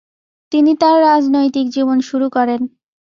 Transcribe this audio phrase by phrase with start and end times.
[0.51, 2.61] তিনি তার রাজনৈতিক জীবন শুরু করেন।